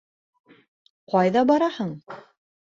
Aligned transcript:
Ҡайҙа 1.13 1.45
бараһың? 1.53 1.93